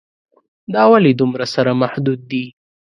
[0.73, 2.43] دا ولې دومره سره محدود دي.